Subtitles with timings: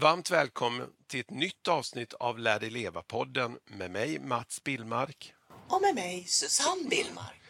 [0.00, 5.34] Varmt välkommen till ett nytt avsnitt av Lär dig leva-podden med mig Mats Billmark.
[5.68, 7.42] Och med mig Susanne Billmark.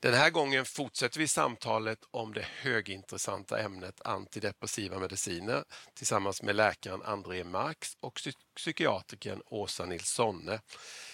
[0.00, 7.02] Den här gången fortsätter vi samtalet om det högintressanta ämnet antidepressiva mediciner tillsammans med läkaren
[7.02, 8.20] André Marx och
[8.56, 10.60] psykiatrikern Åsa Nilssonne.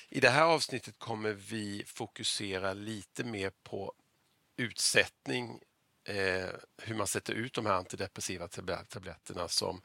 [0.09, 3.93] I det här avsnittet kommer vi fokusera lite mer på
[4.57, 5.61] utsättning,
[6.09, 6.48] eh,
[6.82, 8.48] hur man sätter ut de här antidepressiva
[8.89, 9.82] tabletterna som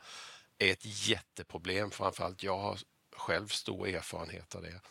[0.58, 1.92] är ett jätteproblem.
[1.92, 2.80] Framförallt jag har
[3.16, 4.82] själv stor erfarenhet av det.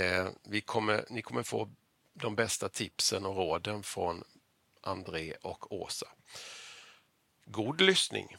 [0.00, 1.70] Eh, vi kommer, ni kommer få
[2.12, 4.24] de bästa tipsen och råden från
[4.80, 6.06] André och Åsa.
[7.44, 8.36] God lyssning!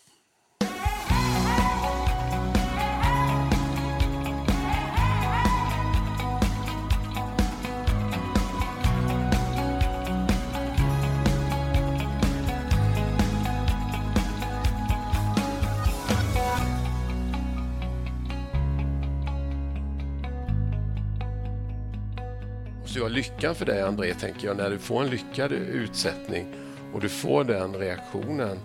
[22.93, 26.47] Måste ju vara lyckan för dig André, tänker jag, när du får en lyckad utsättning
[26.93, 28.59] och du får den reaktionen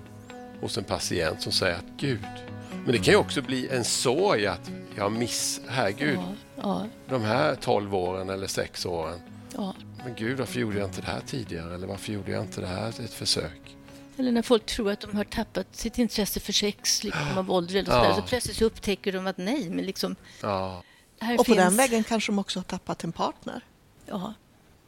[0.61, 2.27] hos en patient som säger att Gud,
[2.71, 6.87] men det kan ju också bli en sorg att jag miss, herregud, ja, ja.
[7.09, 9.21] de här 12 åren eller 6 åren.
[9.57, 9.75] Ja.
[10.05, 11.75] Men Gud, varför gjorde jag inte det här tidigare?
[11.75, 13.77] Eller varför gjorde jag inte det här ett försök?
[14.17, 17.77] Eller när folk tror att de har tappat sitt intresse för sex liksom, av ålder
[17.77, 18.15] eller ja.
[18.15, 20.17] så, så plötsligt så upptäcker de att nej, men liksom...
[20.43, 20.83] Ja.
[21.21, 21.57] och på finns...
[21.57, 23.63] den vägen kanske de också har tappat en partner.
[24.09, 24.35] Ja.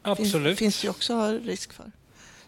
[0.02, 0.58] Absolut.
[0.58, 1.92] Finns, finns ju också risk för.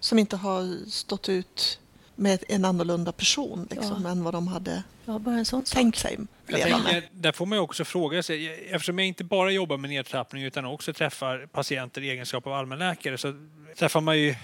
[0.01, 1.79] Som inte har stått ut
[2.15, 4.11] med en annorlunda person liksom, ja.
[4.11, 7.03] än vad de hade ja, bara en sån tänkt sig leva med.
[7.13, 10.93] Där får man också fråga sig, eftersom jag inte bara jobbar med nedtrappning utan också
[10.93, 13.35] träffar patienter i egenskap av allmänläkare så
[13.77, 14.35] träffar man ju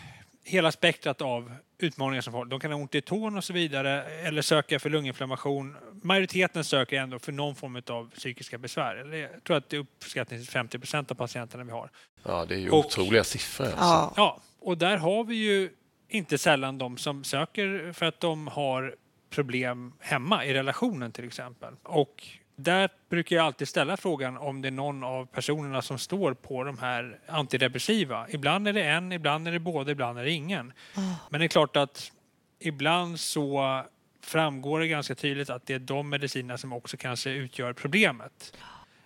[0.44, 2.50] hela spektrat av utmaningar som folk.
[2.50, 5.76] De kan ha ont i tån och så vidare eller söka för lunginflammation.
[6.02, 9.14] Majoriteten söker ändå för någon form av psykiska besvär.
[9.14, 11.90] Jag tror att det är uppskattningsvis 50 procent av patienterna vi har.
[12.22, 13.66] Ja, det är ju och, otroliga siffror.
[13.66, 14.12] Alltså.
[14.16, 14.40] Ja.
[14.60, 15.70] och där har vi ju
[16.08, 18.94] inte sällan de som söker för att de har
[19.30, 21.74] problem hemma i relationen till exempel.
[21.82, 26.34] Och där brukar jag alltid ställa frågan om det är någon av personerna som står
[26.34, 28.26] på de här antidepressiva.
[28.30, 30.72] Ibland är det en, ibland är det båda, ibland är det ingen.
[30.96, 31.14] Oh.
[31.30, 32.12] Men det är klart att
[32.58, 33.82] ibland så
[34.22, 38.56] framgår det ganska tydligt att det är de medicinerna som också kanske utgör problemet.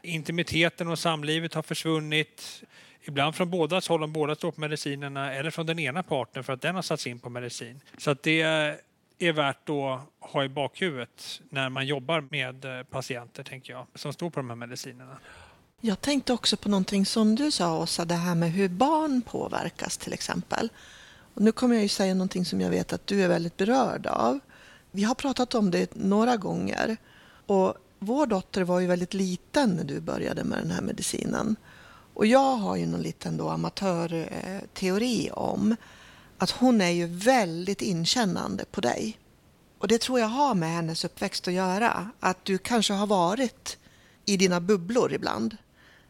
[0.02, 2.62] Intimiteten och samlivet har försvunnit.
[3.00, 6.52] Ibland från bådas håll om båda står på medicinerna eller från den ena parten för
[6.52, 7.80] att den har satts in på medicin.
[7.98, 8.42] Så att det
[9.22, 14.12] är värt att ha i bakhuvudet när man jobbar med eh, patienter, tänker jag, som
[14.12, 15.18] står på de här medicinerna.
[15.80, 19.98] Jag tänkte också på någonting som du sa, Åsa, det här med hur barn påverkas
[19.98, 20.68] till exempel.
[21.34, 24.06] Och nu kommer jag ju säga någonting som jag vet att du är väldigt berörd
[24.06, 24.38] av.
[24.90, 26.96] Vi har pratat om det några gånger
[27.46, 31.56] och vår dotter var ju väldigt liten när du började med den här medicinen.
[32.14, 35.76] Och jag har ju någon liten då amatörteori om
[36.42, 39.18] att hon är ju väldigt inkännande på dig.
[39.78, 42.10] Och det tror jag har med hennes uppväxt att göra.
[42.20, 43.78] Att du kanske har varit
[44.24, 45.56] i dina bubblor ibland.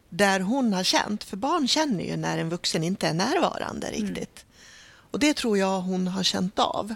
[0.09, 4.01] Där hon har känt, för barn känner ju när en vuxen inte är närvarande mm.
[4.01, 4.45] riktigt.
[4.45, 5.09] Mm.
[5.11, 6.95] Och det tror jag hon har känt av.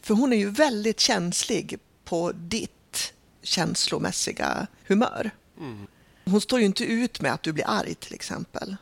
[0.00, 5.30] För hon är ju väldigt känslig på ditt känslomässiga humör.
[5.58, 5.86] Mm.
[6.24, 8.76] Hon står ju inte ut med att du blir arg till exempel.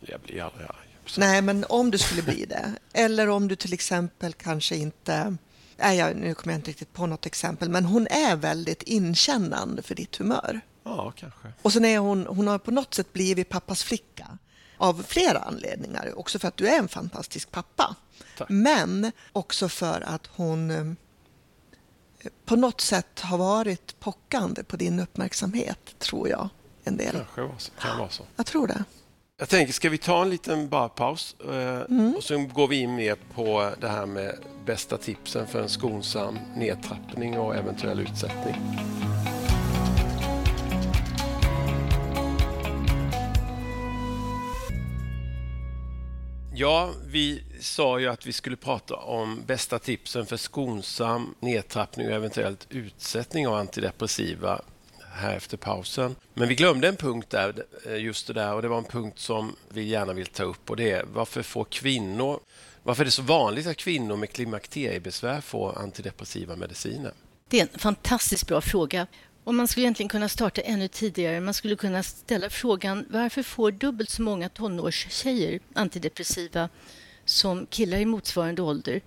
[0.00, 0.85] Jag blir aldrig arg.
[1.16, 2.72] Nej, men om du skulle bli det.
[2.92, 5.36] Eller om du till exempel kanske inte...
[5.76, 9.82] Nej, jag, nu kommer jag inte riktigt på något exempel, men hon är väldigt inkännande
[9.82, 10.60] för ditt humör.
[10.84, 11.48] Ja, kanske.
[11.62, 14.38] Och sen är hon, hon har på något sätt blivit pappas flicka.
[14.78, 16.18] Av flera anledningar.
[16.18, 17.96] Också för att du är en fantastisk pappa.
[18.38, 18.48] Tack.
[18.48, 25.98] Men också för att hon eh, på något sätt har varit pockande på din uppmärksamhet,
[25.98, 26.48] tror jag.
[26.84, 27.24] En del.
[27.34, 28.22] Kanske kan vara så.
[28.36, 28.84] Jag tror det.
[29.38, 32.14] Jag tänker, ska vi ta en liten bara paus eh, mm.
[32.16, 36.38] och så går vi in mer på det här med bästa tipsen för en skonsam
[36.56, 38.54] nedtrappning och eventuell utsättning.
[46.54, 52.14] Ja, vi sa ju att vi skulle prata om bästa tipsen för skonsam nedtrappning och
[52.14, 54.60] eventuellt utsättning av antidepressiva
[55.16, 56.16] här efter pausen.
[56.34, 59.18] Men vi glömde en punkt där, eh, just det där, och det var en punkt
[59.18, 62.40] som vi gärna vill ta upp och det är varför får kvinnor
[62.86, 67.12] varför är det så vanligt att kvinnor med klimakteriebesvär får antidepressiva mediciner?
[67.48, 69.06] Det är en fantastiskt bra fråga.
[69.44, 71.40] Och man skulle egentligen kunna starta ännu tidigare.
[71.40, 76.68] Man skulle kunna ställa frågan varför får dubbelt så många tonårstjejer antidepressiva
[77.24, 79.00] som killar i motsvarande ålder?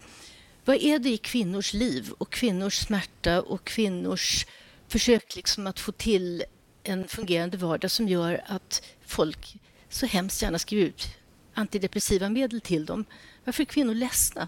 [0.66, 4.46] Vad är det i kvinnors liv och kvinnors smärta och kvinnors
[4.90, 6.44] försök liksom att få till
[6.84, 9.56] en fungerande vardag som gör att folk
[9.90, 11.08] så hemskt gärna skriver ut
[11.54, 13.06] antidepressiva medel till dem.
[13.44, 14.48] Varför är kvinnor ledsna?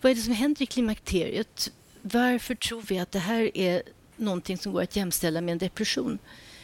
[0.00, 1.72] Vad är det som händer i klimakteriet?
[2.02, 3.82] Varför tror vi att det här är
[4.16, 6.18] någonting som går att jämställa med en depression?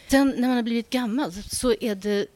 [0.08, 2.26] Sen när man har blivit gammal så är det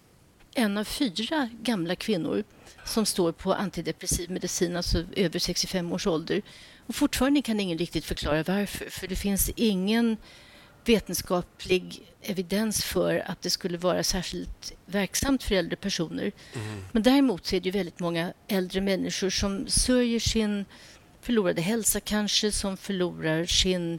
[0.54, 2.44] en av fyra gamla kvinnor
[2.84, 6.42] som står på antidepressiv medicin, alltså över 65 års ålder.
[6.86, 10.16] Och fortfarande kan ingen riktigt förklara varför, för det finns ingen
[10.88, 16.32] vetenskaplig evidens för att det skulle vara särskilt verksamt för äldre personer.
[16.54, 16.84] Mm.
[16.92, 20.64] Men däremot så är det väldigt många äldre människor som sörjer sin
[21.20, 23.98] förlorade hälsa kanske, som förlorar sin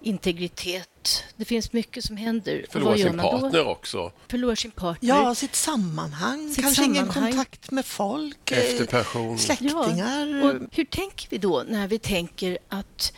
[0.00, 1.24] integritet.
[1.36, 2.66] Det finns mycket som händer.
[2.70, 4.12] Förlorar sin partner också.
[4.28, 5.08] Förlorar sin partner.
[5.08, 6.48] Ja, sitt sammanhang.
[6.48, 7.04] Sitt Kanske sammanhang.
[7.04, 8.52] ingen kontakt med folk.
[8.52, 9.38] Eh, Efter pension.
[9.38, 10.26] Släktingar.
[10.26, 10.50] Ja.
[10.50, 13.12] Och hur tänker vi då när vi tänker att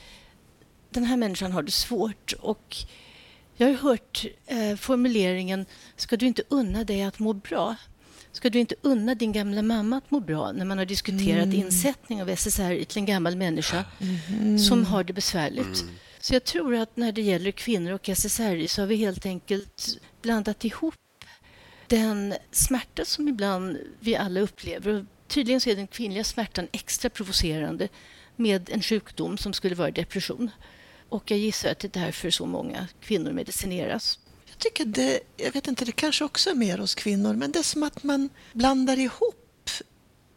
[0.90, 2.32] den här människan har det svårt?
[2.40, 2.76] Och
[3.56, 7.76] jag har hört eh, formuleringen Ska du inte unna dig att må bra?
[8.32, 11.60] Ska du inte unna din gamla mamma att må bra när man har diskuterat mm.
[11.60, 14.58] insättning av SSR till en gammal människa mm.
[14.58, 15.82] som har det besvärligt?
[15.82, 15.94] Mm.
[16.20, 19.98] Så jag tror att när det gäller kvinnor och SSRI så har vi helt enkelt
[20.22, 20.94] blandat ihop
[21.86, 24.92] den smärta som ibland vi alla upplever.
[24.92, 27.88] Och tydligen så är den kvinnliga smärtan extra provocerande
[28.36, 30.50] med en sjukdom som skulle vara depression.
[31.08, 34.18] Och jag gissar att det är därför så många kvinnor medicineras.
[34.46, 37.58] Jag tycker det, jag vet inte, det kanske också är mer hos kvinnor, men det
[37.58, 39.70] är som att man blandar ihop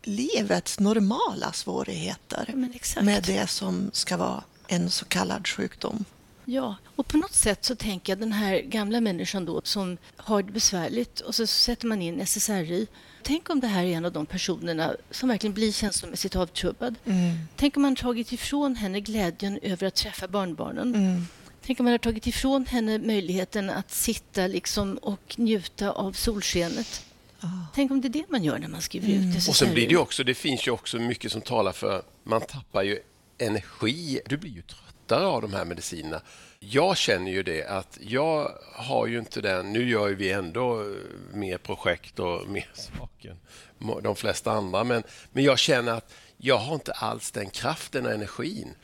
[0.03, 2.53] livets normala svårigheter
[3.01, 6.05] med det som ska vara en så kallad sjukdom.
[6.45, 10.43] Ja, och på något sätt så tänker jag den här gamla människan då som har
[10.43, 12.87] det besvärligt och så sätter man in SSRI.
[13.23, 16.95] Tänk om det här är en av de personerna som verkligen blir känslomässigt avtrubbad.
[17.05, 17.37] Mm.
[17.55, 20.95] Tänk om man tagit ifrån henne glädjen över att träffa barnbarnen.
[20.95, 21.27] Mm.
[21.65, 27.05] Tänk om man har tagit ifrån henne möjligheten att sitta liksom och njuta av solskenet.
[27.41, 27.63] Oh.
[27.75, 29.29] Tänk om det är det man gör när man skriver mm.
[29.29, 29.51] ut SSRI.
[29.51, 32.83] Och sen blir det också, det finns ju också mycket som talar för, man tappar
[32.83, 32.99] ju
[33.37, 34.19] energi.
[34.25, 36.21] Du blir ju tröttare av de här medicinerna.
[36.63, 39.73] Jag känner ju det att jag har ju inte den...
[39.73, 40.93] Nu gör vi ändå
[41.33, 43.35] mer projekt och mer saker
[43.79, 48.05] än de flesta andra, men, men jag känner att jag har inte alls den kraften
[48.05, 48.75] och energin.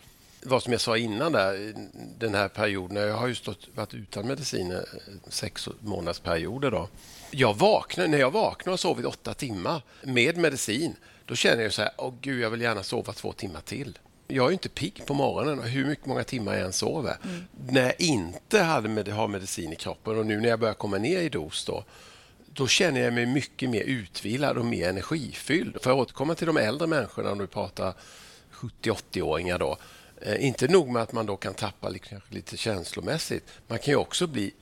[0.43, 1.73] Vad som jag sa innan, där,
[2.19, 4.85] den här perioden, jag har ju stått, varit utan mediciner
[5.27, 6.71] sex månaders perioder.
[6.71, 6.89] Då.
[7.31, 10.95] Jag vaknar, när jag vaknar och sovit åtta timmar med medicin,
[11.25, 13.97] då känner jag så här, åh gud, jag vill gärna sova två timmar till
[14.27, 17.17] jag är inte pigg på morgonen hur mycket många timmar jag än sover.
[17.23, 17.43] Mm.
[17.69, 20.97] När jag inte hade med, har medicin i kroppen och nu när jag börjar komma
[20.97, 21.83] ner i dos då,
[22.53, 25.77] då känner jag mig mycket mer utvilad och mer energifylld.
[25.81, 27.93] För att återkomma till de äldre människorna, om du pratar
[28.53, 29.77] 70-80-åringar då.
[30.21, 33.95] Eh, inte nog med att man då kan tappa lite, lite känslomässigt, man kan ju
[33.95, 34.53] också bli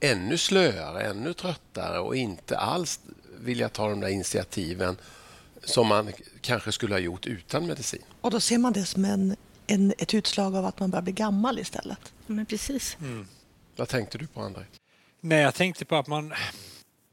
[0.00, 3.00] ännu slöare, ännu tröttare och inte alls
[3.38, 4.96] vilja ta de där initiativen
[5.66, 8.02] som man kanske skulle ha gjort utan medicin.
[8.20, 9.36] Och då ser man det som en,
[9.66, 12.12] en ett utslag av att man börjar bli gammal istället.
[12.26, 12.96] Men precis.
[13.00, 13.26] Mm.
[13.76, 14.62] Vad tänkte du på, André?
[15.20, 16.34] Nej, jag tänkte på att man...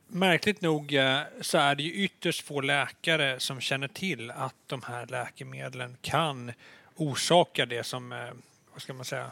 [0.07, 4.81] Märkligt nog eh, så är det ju ytterst få läkare som känner till att de
[4.88, 6.51] här läkemedlen kan
[6.95, 8.19] orsaka det som, eh,
[8.73, 9.31] vad ska man säga,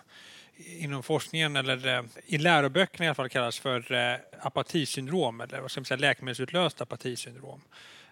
[0.58, 5.82] inom forskningen eller eh, i läroböckerna i alla fall kallas för apatisyndrom eller vad ska
[5.82, 7.62] man säga, läkemedelsutlöst apatisyndrom.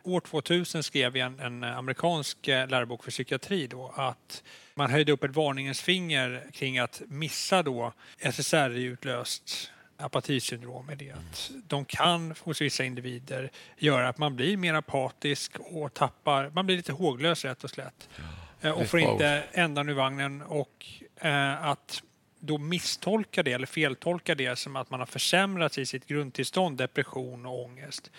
[0.10, 4.44] År 2000 skrev en, en amerikansk eh, lärobok för psykiatri då att
[4.76, 11.52] man höjde upp ett varningens finger kring att missa då SSRI-utlöst apatisyndrom är det att
[11.68, 16.78] de kan hos vissa individer göra att man blir mer apatisk och tappar, man blir
[16.78, 18.10] lite håglös rätt och slätt.
[18.62, 20.86] Ja, och får inte ändan ur vagnen och
[21.16, 22.04] eh, att
[22.40, 27.46] då misstolka det eller feltolka det som att man har försämrats i sitt grundtillstånd, depression
[27.46, 28.12] och ångest.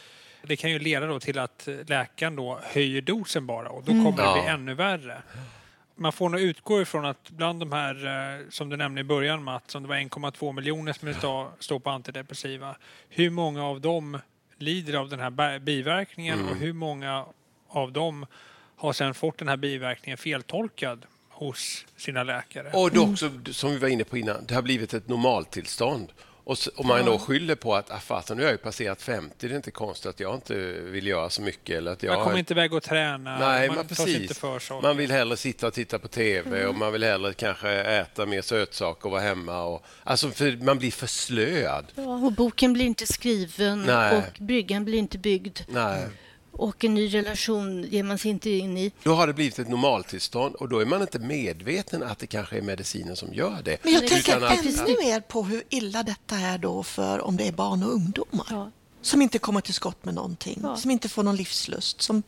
[0.43, 4.05] Det kan ju leda då till att läkaren då höjer dosen bara och då mm.
[4.05, 4.35] kommer mm.
[4.35, 5.23] det bli ännu värre.
[5.97, 9.45] Man får nog utgå ifrån att bland de här, eh, som du nämnde i början
[9.45, 12.77] Mats, som det var 1,2 miljoner som står på antidepressiva.
[13.09, 14.19] Hur många av dem
[14.59, 16.53] lider av den här biverkningen mm.
[16.53, 17.25] och hur många
[17.69, 18.27] av dem
[18.77, 22.71] har sedan fått den här biverkningen feltolkad hos sina läkare.
[22.73, 26.13] Och då också, som vi var inne på innan, det har blivit ett normaltillstånd.
[26.45, 29.49] Och om man då skyller på att ah, fasen, nu har jag ju passerat 50,
[29.49, 31.77] det är inte konstigt att jag inte vill göra så mycket.
[31.77, 34.39] Eller att jag man kommer inte iväg och träna, Nej, man, man precis.
[34.39, 36.69] För man vill hellre sitta och titta på TV mm.
[36.69, 39.63] och man vill hellre kanske äta mer sötsaker och vara hemma.
[39.63, 41.87] Och, alltså för man blir förslöad.
[41.95, 44.17] Ja, och boken blir inte skriven Nej.
[44.17, 45.59] och bryggan blir inte byggd.
[45.69, 46.07] Nej.
[46.53, 48.93] Och en ny relation ger man sig inte in i.
[49.03, 52.57] Då har det blivit ett normaltillstånd och då är man inte medveten att det kanske
[52.59, 53.85] är medicinen som gör det.
[53.85, 57.47] Men jag tänker att- ännu mer på hur illa detta är då för om det
[57.47, 58.47] är barn och ungdomar.
[58.51, 58.71] Ja.
[59.03, 60.77] Som inte kommer till skott med någonting, Ja.
[60.77, 62.23] som inte får någon livslust, som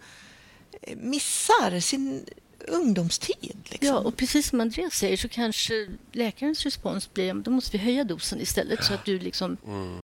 [0.82, 2.24] eh, missar sin
[2.68, 3.56] ungdomstid.
[3.64, 3.88] Liksom.
[3.88, 8.04] Ja, och precis som Andreas säger så kanske läkarens respons blir då måste vi höja
[8.04, 9.56] dosen istället så att du liksom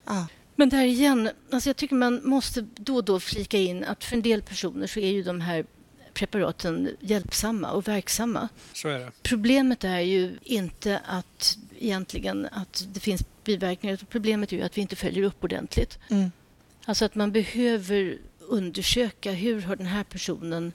[0.05, 0.27] Ja.
[0.59, 4.15] Men där igen, alltså jag tycker man måste då och då flika in att för
[4.15, 5.65] en del personer så är ju de här
[6.13, 8.49] preparaten hjälpsamma och verksamma.
[8.73, 9.11] Så är det.
[9.23, 13.93] Problemet är ju inte att egentligen att det finns biverkningar.
[13.93, 15.99] utan Problemet är ju att vi inte följer upp ordentligt.
[16.09, 16.31] Mm.
[16.85, 20.71] Alltså att man behöver undersöka hur har den här personen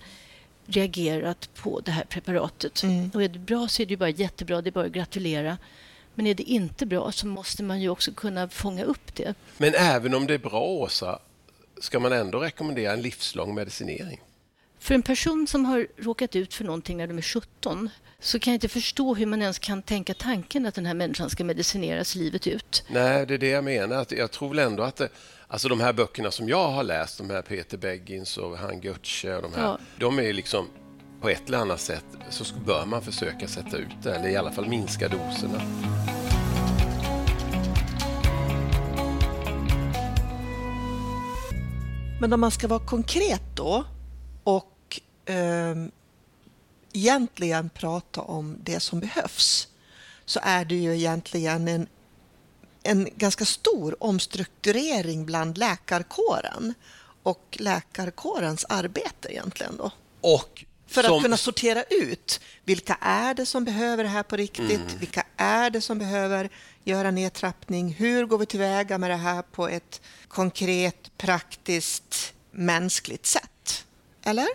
[0.67, 2.83] reagerat på det här preparatet.
[2.83, 3.11] Mm.
[3.15, 5.59] Och är det bra så är det ju bara jättebra, det är bara att gratulera.
[6.15, 9.35] Men är det inte bra så måste man ju också kunna fånga upp det.
[9.59, 11.19] Men även om det är bra, Åsa,
[11.81, 14.21] ska man ändå rekommendera en livslång medicinering?
[14.79, 17.91] För en person som har råkat ut för någonting när de är 17
[18.21, 21.31] så kan jag inte förstå hur man ens kan tänka tanken att den här människan
[21.31, 22.85] ska medicineras livet ut.
[22.89, 24.07] Nej, det är det jag menar.
[24.11, 25.09] Jag tror väl ändå att det,
[25.49, 29.37] alltså de här böckerna som jag har läst, de här Peter Beggins och Han Götze
[29.37, 29.79] och de här, Ja.
[29.99, 30.69] de är liksom
[31.25, 34.53] på ett eller annat sätt så bör man försöka sätta ut det eller i alla
[34.53, 35.61] fall minska doserna.
[42.21, 43.85] Men om man ska vara konkret då
[44.45, 45.91] och ehm,
[46.93, 49.69] egentligen prata om det som behövs
[50.25, 51.87] så är det ju egentligen en,
[52.83, 56.75] en ganska stor omstrukturering bland läkarkåren
[57.23, 59.91] och läkarkårens arbete egentligen då.
[60.21, 64.37] Och För som- att kunna sortera ut vilka är det som behöver det här på
[64.37, 64.93] riktigt?
[65.01, 66.49] Vilka är det som behöver
[66.85, 67.93] göra nedtrappning?
[67.95, 73.87] Hur går vi tillväga med det här på ett konkret, praktiskt, mänskligt sätt?
[74.25, 74.47] Eller?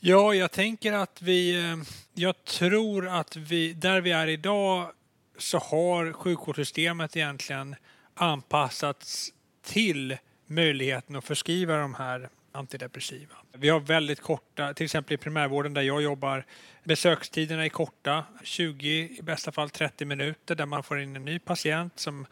[0.00, 1.54] Ja, jag tänker att vi...
[1.70, 1.76] eh,
[2.14, 4.90] Jag tror att vi, där vi är idag
[5.38, 7.76] så har sjukvårdssystemet egentligen
[8.14, 9.32] anpassats
[9.66, 10.16] till
[10.46, 13.34] möjligheten att förskriva de här antidepressiva.
[13.52, 16.44] Vi har väldigt korta, till exempel i primärvården där jag jobbar,
[16.84, 21.38] besökstiderna är korta, 20 i bästa fall 30 minuter där man får in en ny
[21.38, 22.26] patient som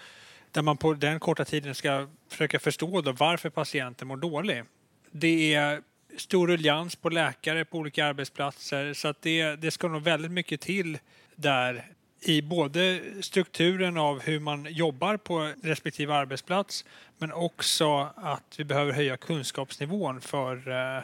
[0.53, 4.65] där man på den korta tiden ska försöka förstå då varför patienten mår dålig.
[5.11, 5.83] Det är
[6.17, 10.61] stor ruljans på läkare på olika arbetsplatser så att det, det ska nog väldigt mycket
[10.61, 10.99] till
[11.35, 11.96] där
[12.29, 16.85] i både strukturen av hur man jobbar på respektive arbetsplats
[17.19, 21.03] men också att vi behöver höja kunskapsnivån för eh,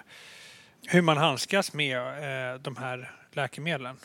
[0.87, 3.97] hur man handskas med eh, de här läkemedlen.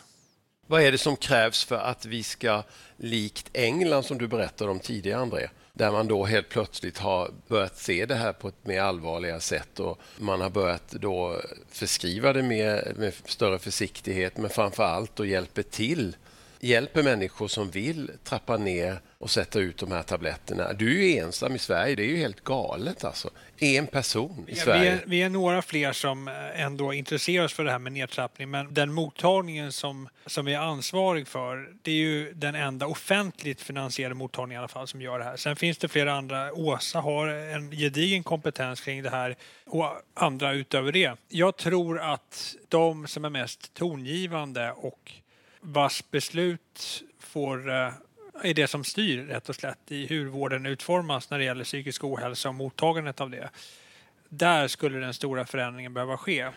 [0.68, 2.64] Vad är det som krävs för att vi ska,
[2.98, 7.78] likt England som du berättade om tidigare, André, där man då helt plötsligt har börjat
[7.78, 12.44] se det här på ett mer allvarligare sätt och man har börjat då förskriva det
[12.44, 16.16] mer, med större försiktighet men framför allt då hjälper till
[16.60, 20.74] hjälper människor som vill trappa ner och sätta ut de här tabletterna.
[20.74, 23.30] Du är ju ensam i Sverige, det är ju helt galet alltså.
[23.60, 24.92] En person i Ja, Vi Sverige.
[24.92, 28.50] är, vi är några fler som eh, ändå intresserar oss för det här med nedtrappning
[28.50, 33.62] men den mottagningen som, som vi är ansvarig för det är ju den enda offentligt
[33.62, 35.38] finansierade mottagningen i alla fall som gör det här.
[35.38, 36.54] Sen finns det flera andra.
[36.54, 39.36] Åsa har en gedigen kompetens kring det här
[39.66, 41.12] och andra utöver det.
[41.30, 45.12] Jag tror att de som är mest tongivande och
[45.70, 47.94] vars beslut får eh,
[48.44, 52.04] är det som styr rätt och slätt i hur vården utformas när det gäller psykisk
[52.04, 53.50] ohälsa och mottagandet av det.
[54.30, 56.50] Där skulle den stora förändringen behöva ske.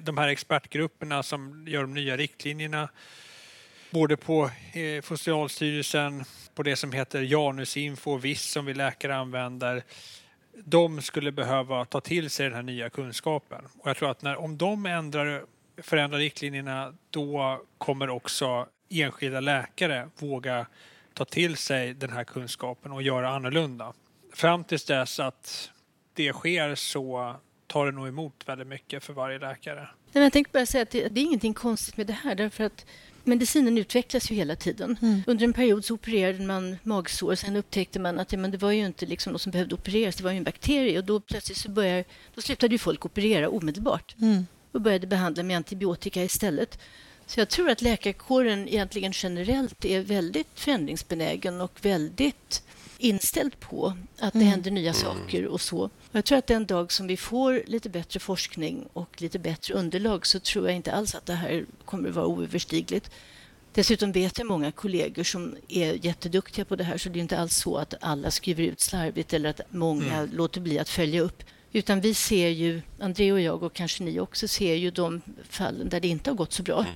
[0.00, 2.88] De här expertgrupperna som gör de nya riktlinjerna
[3.90, 6.24] både på eh, Socialstyrelsen,
[6.54, 9.82] på det som heter Janusinfo och VIS som vi läkare använder.
[10.64, 13.64] De skulle behöva ta till sig den här nya kunskapen.
[13.78, 15.44] Och jag tror att när, om de ändrar,
[15.82, 20.66] förändrar riktlinjerna då kommer också enskilda läkare våga
[21.14, 23.92] ta till sig den här kunskapen och göra annorlunda.
[24.32, 25.70] Fram tills dess att
[26.14, 27.34] det sker så
[27.66, 29.80] tar det nog emot väldigt mycket för varje läkare.
[29.80, 32.34] Nej, men jag tänkte bara säga att det, det är ingenting konstigt med det här
[32.34, 32.86] därför att
[33.24, 35.22] medicinen utvecklas ju hela tiden.
[35.26, 38.70] Under en period så opererade man magsår sen upptäckte man att ja, men det var
[38.70, 41.58] ju inte liksom något som behövde opereras, det var ju en bakterie och då plötsligt
[41.58, 44.14] så börjar, då slutade ju folk operera omedelbart
[44.72, 46.78] och började behandla med antibiotika istället.
[47.26, 52.62] Så jag tror att läkarkåren egentligen generellt är väldigt förändringsbenägen och väldigt
[52.98, 55.78] inställd på att det händer nya saker och så.
[55.80, 59.74] Och jag tror att den dag som vi får lite bättre forskning och lite bättre
[59.74, 63.10] underlag så tror jag inte alls att det här kommer att vara oöverstigligt.
[63.72, 67.38] Dessutom vet jag många kollegor som är jätteduktiga på det här så det är inte
[67.38, 71.42] alls så att alla skriver ut slarvigt eller att många låter bli att följa upp.
[71.72, 75.88] Utan vi ser ju, André och jag och kanske ni också ser ju de fallen
[75.88, 76.86] där det inte har gått så bra.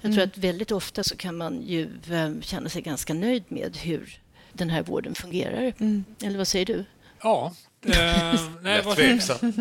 [0.00, 3.76] Jag tror att väldigt ofta så kan man ju eh, känna sig ganska nöjd med
[3.76, 4.20] hur
[4.52, 5.72] den här vården fungerar.
[6.22, 6.84] Eller vad säger du?
[7.22, 7.52] Ja.
[7.86, 8.98] Eh, nej, vad,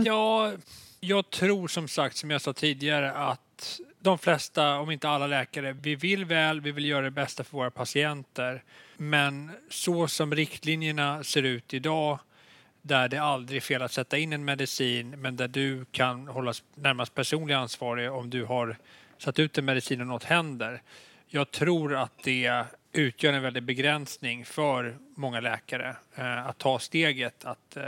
[0.06, 0.54] ja,
[1.00, 5.74] jag tror som sagt, som jag sa tidigare, att de flesta, om inte alla läkare,
[5.82, 8.64] vi vill väl, vi vill göra det bästa för våra patienter.
[8.98, 12.20] Men så som riktlinjerna ser ut idag,
[12.82, 16.64] där det aldrig är fel att sätta in en medicin, men där du kan hållas
[16.76, 18.78] närmast personlig ansvarig om du har
[19.18, 20.82] satt ut en medicin och något händer.
[21.28, 27.46] Jag tror att det utgör en väldig begränsning för många läkare eh, att ta steget
[27.46, 27.84] att eh,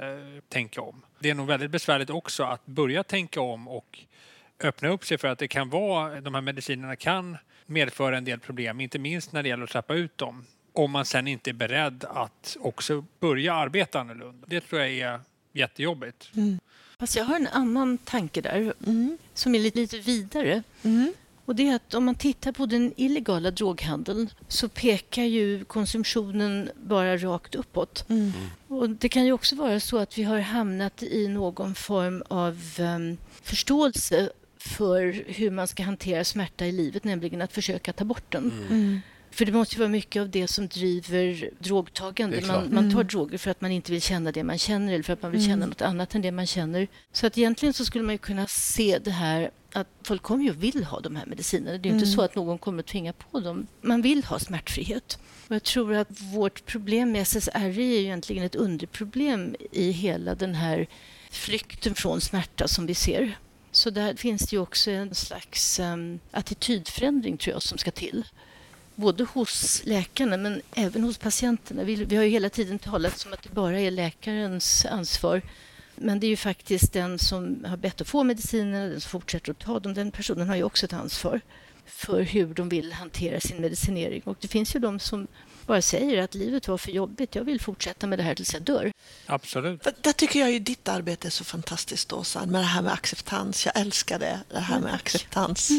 [0.50, 1.02] tänka om.
[1.20, 4.00] Det är nog väldigt besvärligt också att börja tänka om och
[4.60, 8.40] öppna upp sig för att det kan vara, de här medicinerna kan medföra en del
[8.40, 10.46] problem, inte minst när det gäller att trappa ut dem.
[10.74, 14.48] Om man sen inte är beredd att också börja arbeta annorlunda.
[14.48, 15.20] Det tror jag är
[15.54, 16.30] jättejobbigt.
[17.00, 18.74] Fast jag har en annan tanke där
[19.34, 20.64] som är lite, lite vidare.
[21.46, 26.70] Och det är att om man tittar på den illegala droghandeln så pekar ju konsumtionen
[26.84, 28.06] bara rakt uppåt.
[28.68, 32.60] Och det kan ju också vara så att vi har hamnat i någon form av
[32.80, 38.32] em, förståelse för hur man ska hantera smärta i livet, nämligen att försöka ta bort
[38.32, 39.02] den.
[39.32, 42.42] För det måste ju vara mycket av det som driver drogtagande.
[42.48, 45.14] Man, man tar droger för att man inte vill känna det man känner eller för
[45.14, 46.88] att man vill känna något annat än det man känner.
[47.12, 50.52] Så att egentligen så skulle man ju kunna se det här att folk kommer ju
[50.52, 51.78] vill ha de här medicinerna.
[51.78, 53.68] Det är ju inte så att någon kommer att tvinga på dem.
[53.82, 55.20] Man vill ha smärtfrihet.
[55.48, 60.36] Och jag tror att vårt problem med SSRI är ju egentligen ett underproblem i hela
[60.36, 60.88] den här
[61.30, 63.38] flykten från smärta som vi ser.
[63.72, 68.24] Så där finns det ju också en slags um, attitydförändring tror jag som ska till
[68.96, 71.84] både hos läkarna men även hos patienterna.
[71.84, 75.42] Vi, vi har ju hela tiden talat som att det bara är läkarens ansvar.
[75.96, 79.52] Men det är ju faktiskt den som har bett att få medicinerna, den som fortsätter
[79.52, 81.42] att ta dem, den personen har ju också ett ansvar
[81.86, 84.22] för hur de vill hantera sin medicinering.
[84.26, 85.28] Och det finns ju de som
[85.66, 88.64] bara säger att livet var för jobbigt, jag vill fortsätta med det här tills jag
[88.64, 88.92] dör.
[89.26, 89.88] Absolut.
[90.02, 93.66] Där tycker jag ju ditt arbete är så fantastiskt, Åsa, med det här med acceptans.
[93.66, 95.72] Jag älskar det, det här med acceptans.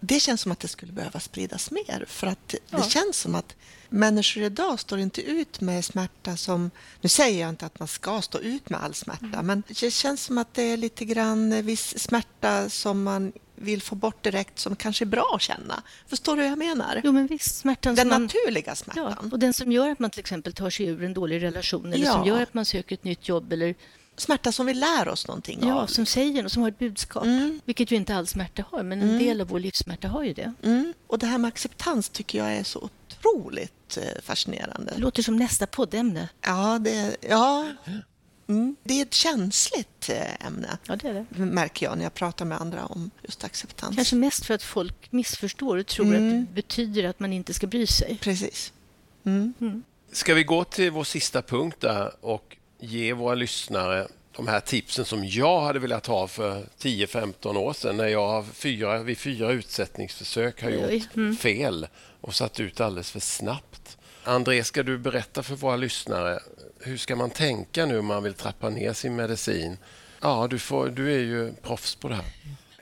[0.00, 2.04] Det känns som att det skulle behöva spridas mer.
[2.08, 2.82] För att det Ja.
[2.82, 3.54] känns som att
[3.88, 6.70] människor idag står inte ut med smärta som...
[7.00, 10.22] Nu säger jag inte att man ska stå ut med all smärta, men det känns
[10.22, 14.76] som att det är lite grann viss smärta som man vill få bort direkt som
[14.76, 15.82] kanske är bra att känna.
[16.08, 17.00] Förstår du hur jag menar?
[17.04, 18.22] Jo, men visst, smärtan Den som man...
[18.22, 19.32] naturliga Ja, smärtan.
[19.32, 22.06] och den som gör att man till exempel tar sig ur en dålig relation eller
[22.06, 22.26] som Ja.
[22.34, 23.74] gör att man söker ett nytt jobb eller
[24.16, 25.86] Smärta som vi lär oss någonting ja, av.
[25.86, 27.24] som säger något, som har ett budskap.
[27.24, 27.60] Mm.
[27.64, 30.54] Vilket ju inte all smärta har, men en del av vår livssmärta har ju det.
[30.62, 30.94] Mm.
[31.06, 32.78] Och det här med acceptans tycker jag är så
[33.10, 34.92] otroligt eh, fascinerande.
[34.94, 36.28] Det låter som nästa poddämne.
[36.40, 37.72] Ja, det, ja.
[38.48, 38.76] Mm.
[38.84, 41.38] det är ett känsligt eh, ämne, Ja, det är det.
[41.44, 43.96] märker jag när jag pratar med andra om just acceptans.
[43.96, 46.40] Kanske mest för att folk missförstår och tror Mm.
[46.40, 48.18] att det betyder att man inte ska bry sig.
[48.20, 48.72] Precis.
[49.24, 49.82] Mm.
[50.12, 55.04] Ska vi gå till vår sista punkt där och ge våra lyssnare de här tipsen
[55.04, 60.62] som jag hade velat ha för 10-15 år sedan när jag fyra, vid fyra utsättningsförsök
[60.62, 61.36] har gjort Mm.
[61.36, 61.86] fel
[62.20, 63.98] och satt ut alldeles för snabbt.
[64.24, 66.38] André, ska du berätta för våra lyssnare
[66.80, 69.78] hur ska man tänka nu om man vill trappa ner sin medicin?
[70.20, 72.24] Ja, du, får, du är ju proffs på det här.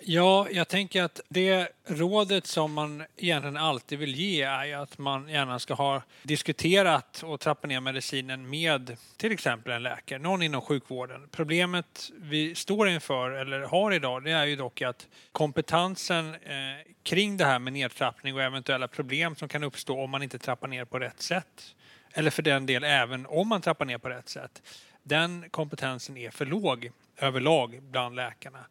[0.07, 4.99] Ja, jag tänker att det rådet som man egentligen alltid vill ge är ju att
[4.99, 10.43] man gärna ska ha diskuterat och trappa ner medicinen med till exempel en läkare, någon
[10.43, 11.29] inom sjukvården.
[11.31, 17.37] Problemet vi står inför, eller har idag, det är ju dock att kompetensen eh, kring
[17.37, 20.85] det här med nedtrappning och eventuella problem som kan uppstå om man inte trappar ner
[20.85, 21.75] på rätt sätt,
[22.13, 24.63] eller för den del även om man trappar ner på rätt sätt,
[25.03, 28.67] den kompetensen är för låg överlag bland läkarna.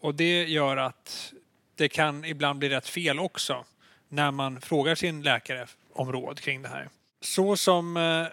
[0.00, 1.32] Och det gör att
[1.74, 3.64] det kan ibland bli rätt fel också
[4.08, 6.88] när man frågar sin läkare om råd kring det här.
[7.20, 8.26] Så som eh,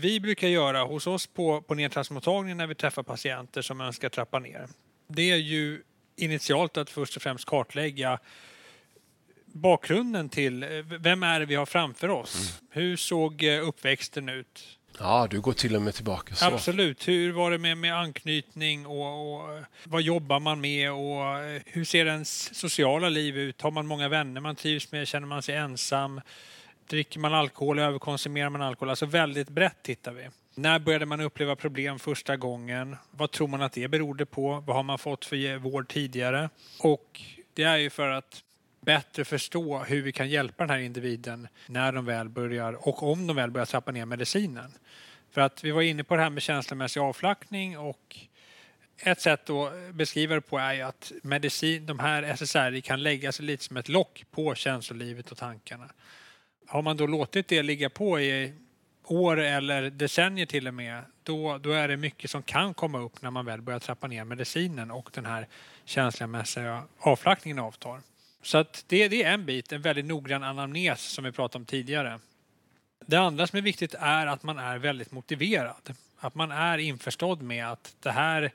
[0.00, 4.38] vi brukar göra hos oss på, på nedtrappningsmottagningen när vi träffar patienter som önskar trappa
[4.38, 4.68] ner.
[5.08, 5.82] Det är ju
[6.16, 8.18] initialt att först och främst kartlägga
[9.46, 12.60] bakgrunden till eh, vem är det vi har framför oss?
[12.70, 14.78] Hur såg eh, uppväxten ut?
[14.98, 16.46] Ja, du går till och med tillbaka så.
[16.46, 17.08] Absolut.
[17.08, 21.62] Hur var det med, med anknytning och, och eh, vad jobbar man med och eh,
[21.66, 23.62] hur ser ens sociala liv ut?
[23.62, 25.08] Har man många vänner man trivs med?
[25.08, 26.20] Känner man sig ensam?
[26.86, 27.78] Dricker man alkohol?
[27.78, 28.90] Överkonsumerar man alkohol?
[28.90, 30.28] Alltså väldigt brett tittar vi.
[30.54, 32.96] När började man uppleva problem första gången?
[33.10, 34.62] Vad tror man att det berodde på?
[34.66, 36.50] Vad har man fått för vård tidigare?
[36.78, 37.20] Och
[37.54, 38.42] det är ju för att
[38.82, 43.26] bättre förstå hur vi kan hjälpa den här individen när de väl börjar och om
[43.26, 44.72] de väl börjar trappa ner medicinen.
[45.30, 48.16] För att vi var inne på det här med känslomässig avflackning och
[48.98, 53.32] ett sätt att beskriva det på är ju att medicin, de här SSRI kan lägga
[53.32, 55.90] sig lite som ett lock på känslolivet och tankarna.
[56.66, 58.54] Har man då låtit det ligga på i
[59.04, 63.22] år eller decennier till och med, då, då är det mycket som kan komma upp
[63.22, 65.48] när man väl börjar trappa ner medicinen och den här
[65.84, 68.00] känslomässiga avflackningen avtar.
[68.42, 71.66] Så att det, det är en bit, en väldigt noggrann anamnes som vi pratade om
[71.66, 72.20] tidigare.
[73.06, 75.94] Det andra som är viktigt är att man är väldigt motiverad.
[76.18, 78.52] Att man är införstådd med att det här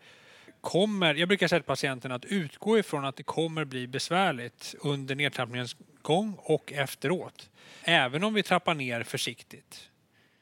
[0.62, 5.16] kommer, jag brukar säga till patienten att utgå ifrån att det kommer bli besvärligt under
[5.16, 7.50] nedtrappningens gång och efteråt.
[7.84, 9.90] Även om vi trappar ner försiktigt.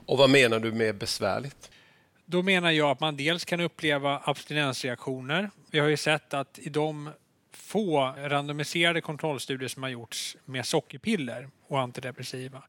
[0.06, 1.72] Och vad menar du med besvärligt?
[2.26, 5.50] Då menar jag att man dels kan uppleva abstinensreaktioner.
[5.72, 7.10] Vi har ju sett att i de
[7.66, 12.64] få randomiserade kontrollstudier som har gjorts med sockerpiller och antidepressiva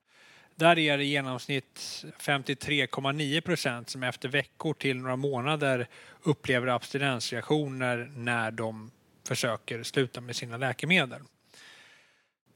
[0.57, 5.89] där är det i genomsnitt 53,9 procent som efter veckor till några månader
[6.23, 8.91] upplever abstinensreaktioner när de
[9.29, 11.21] försöker sluta med sina läkemedel.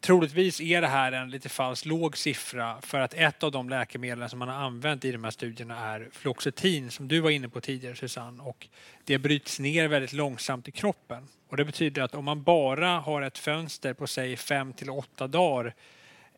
[0.01, 4.29] Troligtvis är det här en lite falskt låg siffra för att ett av de läkemedel
[4.29, 7.61] som man har använt i de här studierna är fluoxetin som du var inne på
[7.61, 8.69] tidigare Susanne och
[9.05, 11.29] det bryts ner väldigt långsamt i kroppen.
[11.49, 15.27] Och det betyder att om man bara har ett fönster på säg 5 till 8
[15.27, 15.75] dagar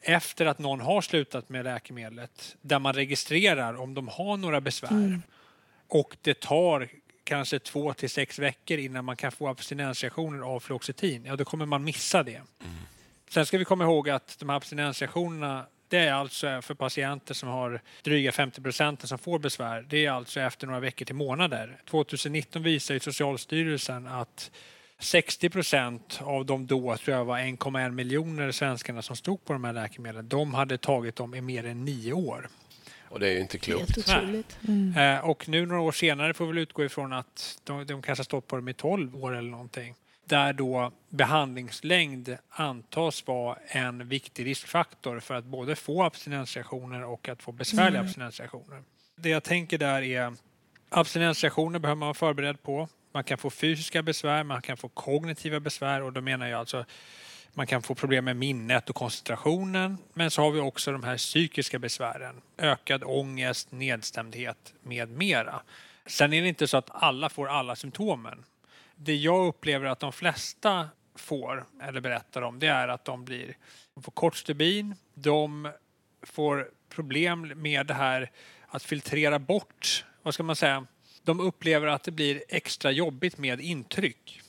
[0.01, 4.91] efter att någon har slutat med läkemedlet där man registrerar om de har några besvär.
[4.91, 5.23] Mm.
[5.89, 6.89] Och det tar
[7.25, 11.25] kanske två till sex veckor innan man kan få abstinensreaktioner av fluoxetin.
[11.25, 12.35] Ja, då kommer man missa det.
[12.35, 12.75] Mm.
[13.33, 17.49] Sen ska vi komma ihåg att de här abstinensreaktionerna det är alltså för patienter som
[17.49, 19.87] har dryga 50 procent som får besvär.
[19.89, 21.81] Det är alltså efter några veckor till månader.
[21.91, 24.51] 2019 visar Socialstyrelsen att
[24.99, 29.65] 60 procent av de då, tror jag var 1,1 miljoner svenskarna som stod på de
[29.65, 32.49] här läkemedlen, de hade tagit dem i mer än nio år.
[33.09, 34.09] Och det är ju inte klokt.
[34.69, 34.97] Mm.
[34.97, 38.21] Eh, och nu några år senare får vi väl utgå ifrån att de, de kanske
[38.21, 39.95] har stått på dem i 12 år eller någonting.
[40.25, 47.43] Där då behandlingslängd antas vara en viktig riskfaktor för att både få abstinensreaktioner och att
[47.43, 48.07] få besvärliga mm.
[48.07, 48.83] abstinensreaktioner.
[49.17, 50.35] Det jag tänker där är
[50.89, 52.89] abstinensreaktioner behöver man vara förberedd på.
[53.13, 56.85] Man kan få fysiska besvär, man kan få kognitiva besvär och då menar jag alltså
[57.55, 59.99] man kan få problem med minnet och koncentrationen.
[60.15, 62.41] Men så har vi också de här psykiska besvären.
[62.59, 65.63] Ökad ångest, nedstämdhet med mera.
[66.07, 68.45] Sen är det inte så att alla får alla symptomen.
[69.05, 73.57] Det jag upplever att de flesta får, eller berättar om, det är att de blir
[73.95, 75.71] de får kort stubin, de
[76.23, 78.31] får problem med det här
[78.67, 80.87] att filtrera bort, vad ska man säga,
[81.23, 84.41] de upplever att det blir extra jobbigt med intryck.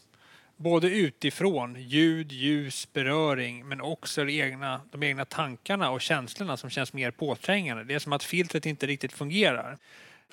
[0.55, 6.69] Både utifrån, ljud, ljus, beröring, men också de egna, de egna tankarna och känslorna som
[6.69, 7.83] känns mer påträngande.
[7.83, 9.77] Det är som att filtret inte riktigt fungerar.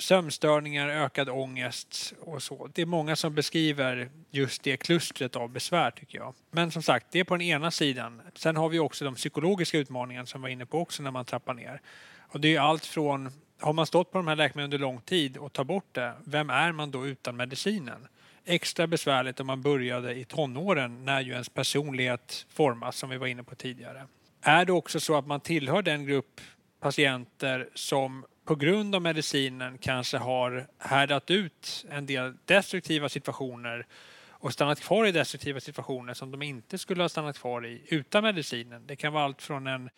[0.01, 2.71] Sömnstörningar, ökad ångest och så.
[2.75, 6.35] Det är många som beskriver just det klustret av besvär tycker jag.
[6.51, 8.23] Men som sagt, det är på den ena sidan.
[8.35, 11.25] Sen har vi också de psykologiska utmaningarna som vi var inne på också när man
[11.25, 11.81] trappar ner.
[12.19, 15.37] Och det är allt från har man stått på de här läkemedlen under lång tid
[15.37, 18.09] och tar bort det, vem är man då utan medicinen?
[18.45, 23.27] Extra besvärligt om man började i tonåren när ju ens personlighet formas som vi var
[23.27, 24.07] inne på tidigare.
[24.43, 26.41] Är det också så att man tillhör den grupp
[26.81, 33.87] patienter som på grund av medicinen kanske har härdat ut en del destruktiva situationer
[34.31, 38.22] och stannat kvar i destruktiva situationer som de inte skulle ha stannat kvar i utan
[38.22, 38.87] medicinen.
[38.87, 39.90] Det kan vara allt från en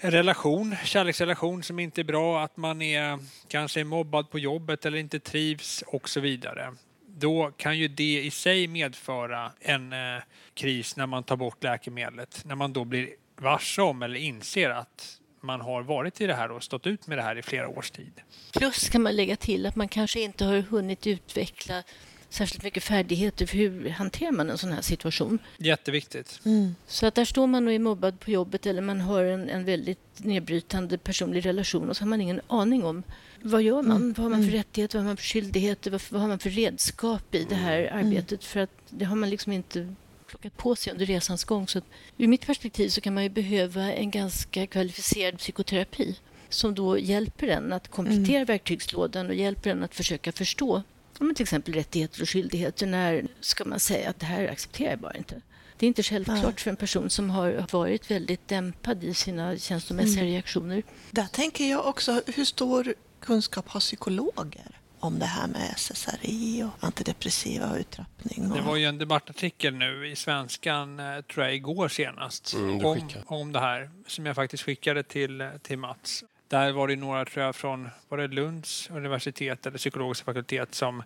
[0.00, 4.98] relation, kärleksrelation som inte är bra, att man är kanske är mobbad på jobbet eller
[4.98, 6.74] inte trivs och så vidare.
[7.06, 10.22] Då kan ju det i sig medföra en eh,
[10.54, 12.42] kris när man tar bort läkemedlet.
[12.44, 16.50] När man då blir varse om eller inser att man har varit i det här
[16.50, 18.12] och stått ut med det här i flera års tid.
[18.52, 21.82] Plus kan man lägga till att man kanske inte har hunnit utveckla
[22.30, 25.38] särskilt mycket färdigheter för hur hanterar man en sån här situation.
[25.58, 26.40] Jätteviktigt.
[26.44, 26.74] Mm.
[26.86, 29.64] Så att där står man och är mobbad på jobbet eller man har en, en
[29.64, 33.02] väldigt nedbrytande personlig relation och så har man ingen aning om
[33.42, 33.96] vad gör man?
[33.96, 34.12] Mm.
[34.12, 34.56] Vad har man för mm.
[34.56, 34.98] rättigheter?
[34.98, 35.90] Vad har man för skyldigheter?
[35.90, 38.06] Vad, vad har man för redskap i det här mm.
[38.06, 38.44] arbetet?
[38.44, 39.94] För att det har man liksom inte
[40.30, 41.68] plockat på sig under resans gång.
[41.68, 41.84] Så att,
[42.18, 46.16] ur mitt perspektiv så kan man ju behöva en ganska kvalificerad psykoterapi
[46.48, 48.46] som då hjälper en att komplettera mm.
[48.46, 50.82] verktygslådan och hjälper en att försöka förstå
[51.24, 52.86] men till exempel rättigheter och skyldigheter.
[52.86, 55.40] När ska man säga att det här accepterar jag bara inte?
[55.76, 60.20] Det är inte självklart för en person som har varit väldigt dämpad i sina känslomässiga
[60.20, 60.32] mm.
[60.32, 60.82] reaktioner.
[61.10, 66.84] Där tänker jag också, hur stor kunskap har psykologer om det här med SSRI och
[66.84, 68.50] antidepressiva och uttrappning?
[68.50, 68.56] Och...
[68.56, 73.08] Det var ju en debattartikel nu i Svenskan, eh, tror jag, igår senast mm, om,
[73.26, 76.24] om det här som jag faktiskt skickade till, till Mats.
[76.48, 81.02] Där var det några, tror jag, från var det Lunds universitet eller psykologiska fakultet som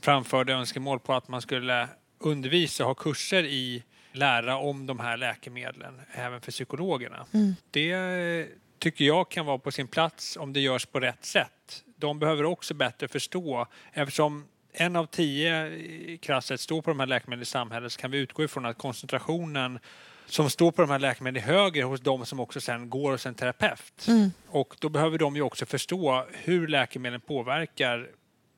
[0.00, 5.16] framförde önskemål på att man skulle undervisa och ha kurser i lära om de här
[5.16, 7.26] läkemedlen även för psykologerna.
[7.70, 8.46] Det
[8.78, 11.84] tycker jag kan vara på sin plats om det görs på rätt sätt.
[11.98, 17.42] De behöver också bättre förstå eftersom en av tio krasset står på de här läkemedlen
[17.42, 19.78] i samhället så kan vi utgå ifrån att koncentrationen
[20.26, 23.26] som står på de här läkemedlen är högre hos de som också sen går hos
[23.26, 24.06] en terapeut.
[24.48, 28.08] Och då behöver de ju också förstå hur läkemedlen påverkar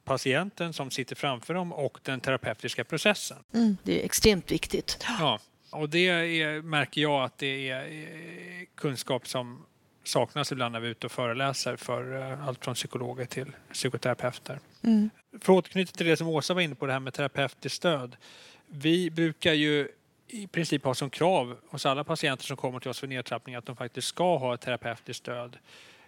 [0.05, 3.37] patienten som sitter framför dem och den terapeutiska processen.
[3.83, 5.07] Det är extremt viktigt.
[5.19, 5.39] Ja,
[5.71, 9.67] och det är, märker jag att det är eh, kunskap som
[10.05, 14.59] saknas ibland när vi är ute och föreläser för eh, allt från psykologer till psykoterapeuter.
[15.31, 18.17] För att återknyta till det som Åsa var inne på, det här med terapeutiskt stöd.
[18.67, 19.89] Vi brukar ju
[20.29, 23.67] i princip ha som krav hos alla patienter som kommer till oss för nedtrappning att
[23.67, 25.59] de faktiskt ska ha ett terapeutiskt stöd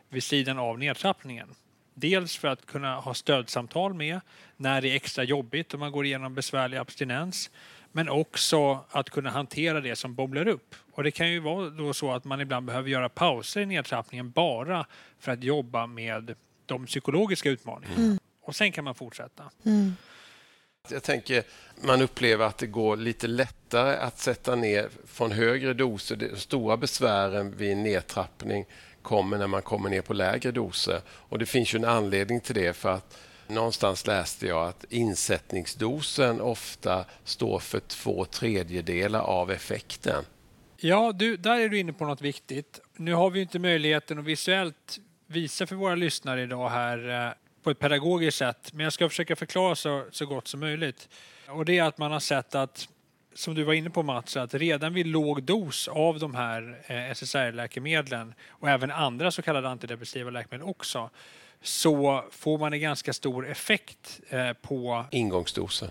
[0.08, 1.48] vid sidan av nedtrappningen.
[1.94, 4.20] Dels för att kunna ha stödsamtal med
[4.56, 7.50] när det är extra jobbigt och man går igenom besvärlig abstinens.
[7.92, 10.74] Men också att kunna hantera det som bobblar upp.
[10.92, 14.30] Och det kan ju vara då så att man ibland behöver göra pauser i nedtrappningen
[14.30, 14.86] bara
[15.18, 16.34] för att jobba med
[16.66, 18.18] de psykologiska utmaningarna.
[18.42, 19.50] Och sen kan man fortsätta.
[20.88, 21.44] Jag tänker,
[21.80, 26.16] man upplever att det går lite lättare att sätta ner från högre doser.
[26.16, 28.64] De stora besvären vid nedtrappning
[29.02, 31.00] kommer när man kommer ner på lägre doser.
[31.08, 36.40] Och det finns ju en anledning till det för att någonstans läste jag att insättningsdosen
[36.40, 40.24] ofta står för två tredjedelar av effekten.
[40.76, 42.80] Ja, du, där är du inne på något viktigt.
[42.96, 47.70] Nu har vi inte möjligheten att visuellt visa för våra lyssnare idag här eh, på
[47.70, 51.08] ett pedagogiskt sätt, men jag ska försöka förklara så, så gott som möjligt.
[51.48, 52.88] Och det är att man har sett att,
[53.34, 57.10] som du var inne på Mats, att redan vid låg dos av de här eh,
[57.10, 61.10] SSRI-läkemedlen och även andra så kallade antidepressiva läkemedel också,
[61.62, 65.90] så får man en ganska stor effekt eh, på Ingångsdosen,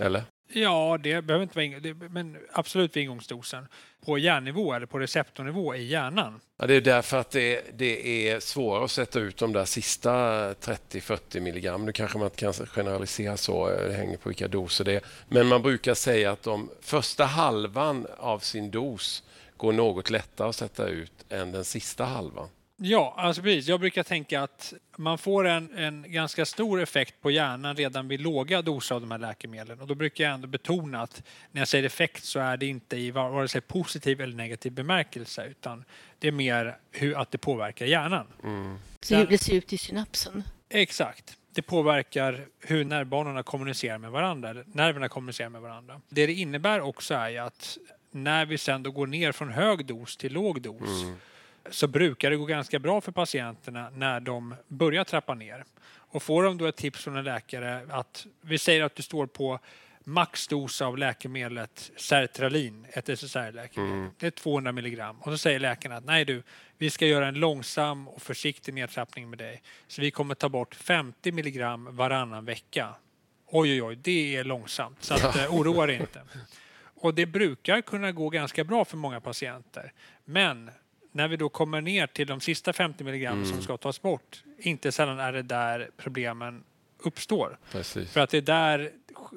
[0.00, 0.22] eller?
[0.52, 3.66] Ja, det behöver inte vara ing- det, men absolut vid ingångsdosen.
[4.04, 6.40] På hjärnnivå eller på receptornivå i hjärnan.
[6.58, 10.10] Ja, det är därför att det, det är svårare att sätta ut de där sista
[10.54, 11.86] 30-40 milligram.
[11.86, 15.00] Nu kanske man inte kan generalisera så, det hänger på vilka doser det är.
[15.28, 19.22] Men man brukar säga att de första halvan av sin dos
[19.56, 22.48] går något lättare att sätta ut än den sista halvan.
[22.80, 23.68] Ja, alltså precis.
[23.68, 28.20] Jag brukar tänka att man får en, en ganska stor effekt på hjärnan redan vid
[28.20, 29.80] låga doser av de här läkemedlen.
[29.80, 32.96] Och då brukar jag ändå betona att när jag säger effekt så är det inte
[32.96, 35.84] i va- vare sig positiv eller negativ bemärkelse utan
[36.18, 38.26] det är mer hur att det påverkar hjärnan.
[39.00, 40.42] Så hur det ser ut i synapsen.
[40.68, 41.36] Exakt.
[41.54, 46.00] Det påverkar hur nervbanorna kommunicerar med varandra, nerverna kommunicerar med varandra.
[46.08, 47.78] Det det innebär också är att
[48.10, 51.04] när vi sen då går ner från hög dos till låg dos
[51.70, 55.64] så brukar det gå ganska bra för patienterna när de börjar trappa ner.
[56.10, 59.26] Och får de då ett tips från en läkare att vi säger att du står
[59.26, 59.60] på
[60.04, 64.10] maxdos av läkemedlet Sertralin, ett SSRI-läkemedel.
[64.18, 65.16] Det är 200 milligram.
[65.20, 66.42] Och så säger läkaren att nej du,
[66.78, 69.62] vi ska göra en långsam och försiktig nedtrappning med dig.
[69.86, 72.94] Så vi kommer ta bort 50 milligram varannan vecka.
[73.46, 75.04] Oj, oj, oj, det är långsamt.
[75.04, 76.22] Så att, eh, oroa dig inte.
[77.00, 79.92] Och det brukar kunna gå ganska bra för många patienter.
[80.24, 80.70] Men
[81.18, 84.92] när vi då kommer ner till de sista 50 milligram som ska tas bort, inte
[84.92, 86.64] sällan är det där problemen
[87.02, 87.58] uppstår.
[87.72, 88.12] Precis.
[88.12, 88.90] För att det är där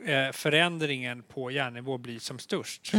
[0.06, 2.91] eh, förändringen på hjärnnivå blir som störst.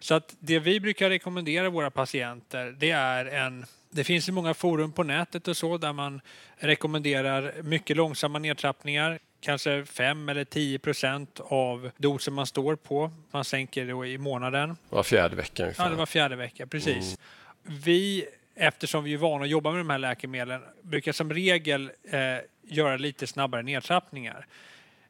[0.00, 4.54] Så att det vi brukar rekommendera våra patienter det är en det finns ju många
[4.54, 6.20] forum på nätet och så där man
[6.56, 9.18] rekommenderar mycket långsamma nedtrappningar.
[9.40, 13.10] Kanske 5 eller 10 procent av dosen man står på.
[13.30, 14.76] Man sänker då i månaden.
[14.88, 15.90] Var fjärde vecka Ja, ungefär.
[15.90, 17.18] det var fjärde vecka, precis.
[17.68, 22.20] Vi, eftersom vi är vana att jobba med de här läkemedlen, brukar som regel eh,
[22.62, 24.46] göra lite snabbare nedtrappningar.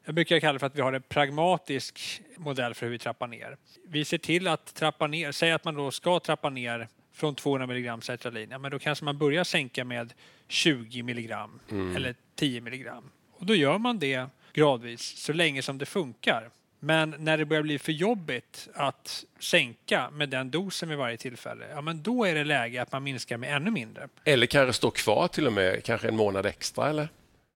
[0.05, 3.27] Jag brukar kalla det för att vi har en pragmatisk modell för hur vi trappar
[3.27, 3.57] ner.
[3.87, 7.67] Vi ser till att trappa ner, säg att man då ska trappa ner från 200
[7.67, 10.13] milligram sertralin, ja, men då kanske man börjar sänka med
[10.47, 11.59] 20 milligram
[11.95, 13.09] eller 10 milligram.
[13.31, 16.49] Och då gör man det gradvis så länge som det funkar.
[16.79, 21.65] Men när det börjar bli för jobbigt att sänka med den dosen vid varje tillfälle,
[21.69, 24.07] ja men då är det läge att man minskar med ännu mindre.
[24.23, 27.09] Eller kanske stå kvar till och med kanske en månad extra, eller?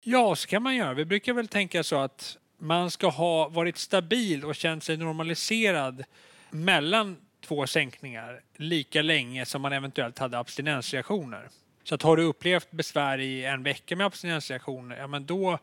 [0.03, 0.93] Ja, så kan man göra.
[0.93, 6.03] Vi brukar väl tänka så att man ska ha varit stabil och känt sig normaliserad
[6.49, 11.49] mellan två sänkningar lika länge som man eventuellt hade abstinensreaktioner.
[11.83, 15.59] Så att har du upplevt besvär i en vecka med abstinensreaktioner, ja men då,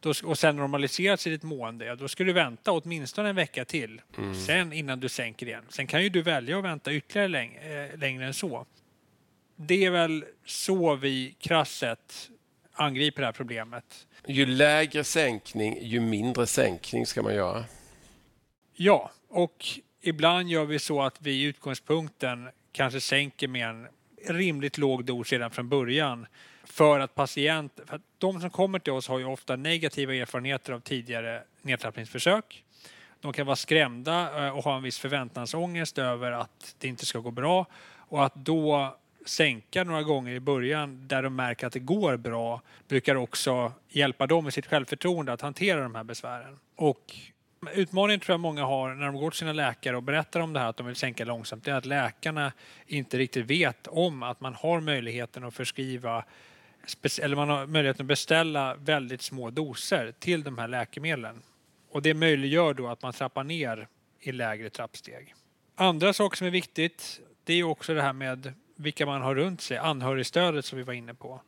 [0.00, 3.64] då och sen normaliserats i ditt mående, ja, då ska du vänta åtminstone en vecka
[3.64, 4.00] till.
[4.46, 5.64] Sen innan du sänker igen.
[5.68, 8.66] Sen kan ju du välja att vänta ytterligare läng eh, längre än så.
[9.56, 12.30] Det är väl så vi krasst sett
[12.72, 14.06] angriper det här problemet.
[14.26, 17.64] Ju lägre sänkning, ju mindre sänkning ska man göra.
[18.72, 19.66] Ja, och
[20.00, 23.86] ibland gör vi så att vi i utgångspunkten kanske sänker med en
[24.28, 26.26] rimligt låg dos redan från början
[26.70, 30.72] för att patienter, för att de som kommer till oss har ju ofta negativa erfarenheter
[30.72, 32.64] av tidigare nedtrappningsförsök.
[33.20, 37.18] De kan vara skrämda eh, och ha en viss förväntansångest över att det inte ska
[37.18, 41.78] gå bra och att då sänka några gånger i början där de märker att det
[41.78, 46.58] går bra brukar också hjälpa dem med sitt självförtroende att hantera de här besvären.
[46.76, 47.14] Och
[47.74, 50.60] Utmaningen tror jag många har när de går till sina läkare och berättar om det
[50.60, 52.52] här att de vill sänka långsamt, det är att läkarna
[52.86, 56.24] inte riktigt vet om att man har möjligheten att förskriva
[57.22, 61.42] eller man har möjligheten att beställa väldigt små doser till de här läkemedlen.
[61.90, 63.88] Och det möjliggör då att man trappar ner
[64.20, 65.34] i lägre trappsteg.
[65.74, 69.60] Andra saker som är viktigt, det är också det här med vilka man har runt
[69.60, 71.40] sig, anhörigstödet som vi var inne på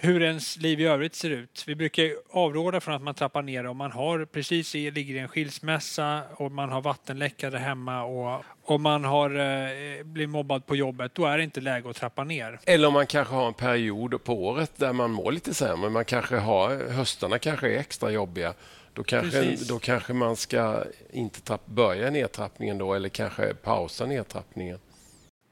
[0.00, 1.64] hur ens liv i övrigt ser ut.
[1.66, 5.18] Vi brukar avråda från att man trappar ner om man har precis i, ligger i
[5.18, 10.76] en skilsmässa och man har vattenläckare hemma och om man har eh, blivit mobbad på
[10.76, 12.60] jobbet, då är det inte läge att trappa ner.
[12.64, 15.90] Eller om man kanske har en period på året där man mår lite sämre.
[15.90, 18.54] Man kanske har, höstarna kanske är extra jobbiga.
[18.92, 24.78] Då kanske, då kanske man ska inte trapp, börja nedtrappningen då eller kanske pausa nedtrappningen.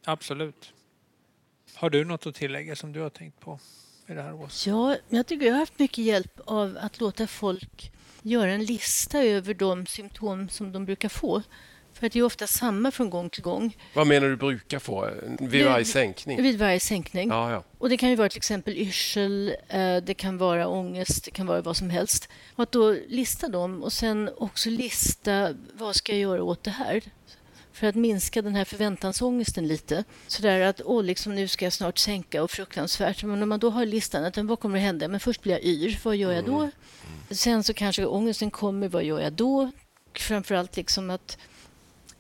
[0.05, 0.73] Absolut.
[1.75, 3.59] Har du något att tillägga som du har tänkt på?
[4.07, 4.67] I det här året?
[4.67, 9.23] Ja, jag tycker jag har haft mycket hjälp av att låta folk göra en lista
[9.23, 11.43] över de symptom som de brukar få.
[11.93, 13.77] För det är ofta samma från gång till gång.
[13.95, 15.11] Vad menar du brukar få?
[15.41, 16.43] Vid varje sänkning?
[16.43, 17.29] Vid varje sänkning.
[17.29, 17.65] Ja, ja.
[17.79, 21.47] Och Det kan ju vara till exempel yrsel, eh, det kan vara ångest, det kan
[21.47, 22.29] vara vad som helst.
[22.55, 26.71] Och att då lista dem och sen också lista vad ska jag göra åt det
[26.71, 27.03] här?
[27.75, 30.05] För att minska den här förväntansångesten lite.
[30.27, 33.25] Sådär att åh, liksom, nu ska jag snart sänka och fruktansvärt.
[33.25, 35.09] Men om man då har listan, att, vad kommer att hända?
[35.09, 36.59] Men först blir jag yr, vad gör jag då?
[36.59, 36.71] Mm.
[37.31, 39.71] Sen så kanske ångesten kommer, vad gör jag då?
[40.15, 41.39] Framförallt liksom att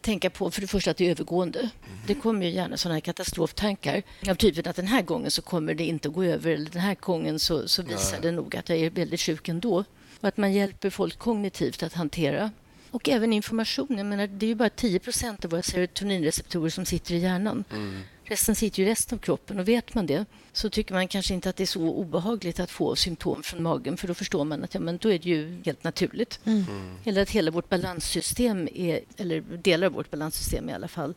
[0.00, 1.58] tänka på för det första att det är övergående.
[1.58, 1.72] Mm.
[2.06, 5.74] Det kommer ju gärna sådana här katastroftankar av typen att den här gången så kommer
[5.74, 8.68] det inte att gå över eller den här gången så, så visar det nog att
[8.68, 9.84] jag är väldigt sjuk ändå.
[10.20, 12.50] Och att man hjälper folk kognitivt att hantera
[12.94, 13.86] och även information.
[13.96, 17.64] Jag menar, det är ju bara 10% av våra serotoninreceptorer som sitter i hjärnan.
[17.72, 18.00] Mm.
[18.24, 21.48] Resten sitter i resten av kroppen och vet man det så tycker man kanske inte
[21.48, 24.74] att det är så obehagligt att få symptom från magen för då förstår man att
[24.74, 26.40] ja, men då är det ju helt naturligt.
[26.44, 26.64] Mm.
[27.04, 31.14] Eller att hela vårt balanssystem, är, eller delar av vårt balanssystem i alla fall,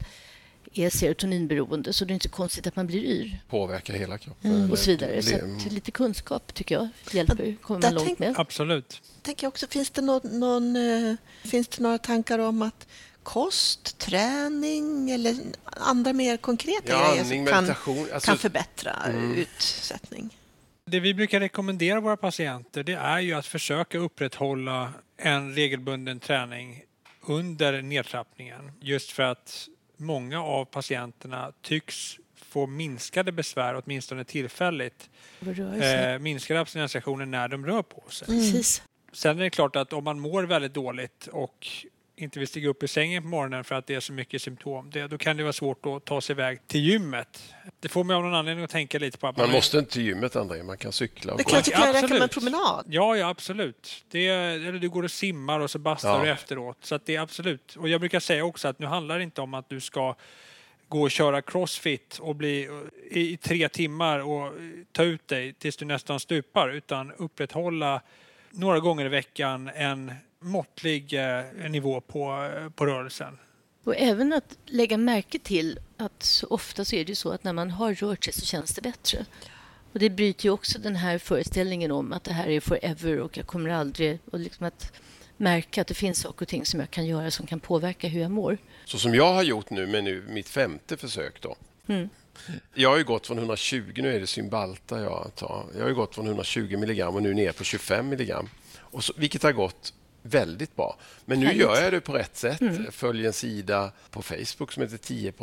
[0.74, 3.40] är serotoninberoende så det är inte konstigt att man blir yr.
[3.50, 4.52] Påverkar hela kroppen.
[4.52, 4.72] Mm.
[4.72, 5.22] Och så vidare.
[5.24, 7.56] Så lite kunskap tycker jag hjälper.
[7.62, 8.34] kommer man långt med.
[8.38, 9.02] Absolut.
[9.22, 12.88] Tänker också, finns, det någon, någon, eh, finns det några tankar om att
[13.24, 17.70] kost, träning eller andra mer konkreta ja, grejer som kan,
[18.14, 19.36] alltså, kan förbättra mm.
[19.36, 20.38] utsättning?
[20.86, 26.84] Det vi brukar rekommendera våra patienter det är ju att försöka upprätthålla en regelbunden träning
[27.28, 28.72] under nedtrappningen.
[28.82, 35.10] Just för att många av patienterna tycks få minskade besvär, åtminstone tillfälligt.
[35.84, 38.28] Eh, minskade abstinensreaktioner när de rör på sig.
[38.50, 38.64] Mm.
[39.12, 41.68] Sen är det klart att om man mår väldigt dåligt och
[42.18, 44.90] inte vill stiga upp ur sängen på morgonen för att det är så mycket symptom,
[44.90, 47.54] det, då kan det vara svårt att ta sig iväg till gymmet.
[47.80, 49.46] Det får mig av någon anledning att tänka lite på att man...
[49.46, 50.64] Man måste inte till gymmet, André.
[50.64, 51.32] Man kan cykla.
[51.32, 52.86] Och det kanske kan räcka med en promenad?
[52.90, 54.06] Ja, ja absolut.
[54.12, 56.24] Det, eller du går och simmar och så bastar ja.
[56.24, 56.78] du efteråt.
[56.82, 57.76] Så det är absolut.
[57.76, 60.16] Och jag brukar säga också att nu handlar det inte om att du ska
[60.88, 62.70] gå och köra crossfit och bli
[63.12, 64.54] i, i tre timmar och
[64.92, 68.02] ta ut dig tills du nästan stupar, utan upprätthålla
[68.52, 73.38] några gånger i veckan en måttlig eh, nivå på, eh, på rörelsen.
[73.84, 77.54] Och även att lägga märke till att så ofta så är det så att när
[77.54, 79.26] man har rört sig så känns det bättre.
[79.94, 83.38] Och det bryter ju också den här föreställningen om att det här är forever och
[83.38, 84.20] jag kommer aldrig...
[84.32, 84.92] Och liksom att
[85.38, 88.22] märka att det finns saker och ting som jag kan göra som kan påverka hur
[88.22, 88.58] jag mår.
[88.86, 91.56] Så som jag har gjort nu med nu, mitt femte försök då.
[91.88, 92.10] Mm.
[92.74, 95.66] Jag har ju gått från 120, nu är det Cymbalta jag tar.
[95.78, 98.50] Jag har gått från 120 milligram och nu ner på 25 milligram.
[98.80, 99.94] Och så, vilket har gått
[100.28, 100.98] väldigt bra.
[101.26, 101.62] Men nu Härligt.
[101.62, 102.62] gör jag det på rätt sätt.
[102.62, 102.92] Mm.
[102.92, 105.34] Följer en sida på Facebook som heter 10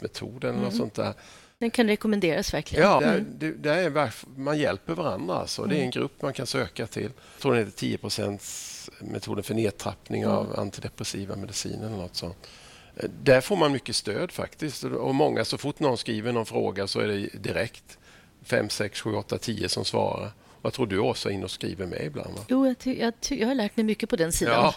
[0.00, 0.72] metoden eller mm.
[0.72, 1.14] sånt där.
[1.58, 2.84] Den kan rekommenderas verkligen.
[2.84, 3.26] Ja, mm.
[3.38, 5.34] det, det är, man hjälper varandra.
[5.34, 5.64] Alltså.
[5.64, 5.90] Det är en mm.
[5.90, 7.02] grupp man kan söka till.
[7.02, 7.98] Jag tror den heter 10
[9.00, 10.58] metoden för nedtrappning av mm.
[10.58, 12.48] antidepressiva mediciner eller något sånt.
[13.22, 14.84] Där får man mycket stöd faktiskt.
[14.84, 17.98] Och många, så fort någon skriver någon fråga så är det direkt
[18.44, 20.30] 5, 6, 7, 8, 10 som svarar.
[20.62, 22.34] Vad tror du Åsa in och skriver med ibland?
[22.34, 22.44] Va?
[22.48, 24.54] Jo, jag, jag, jag, har lärt mig mycket på den sidan.
[24.54, 24.74] Ja.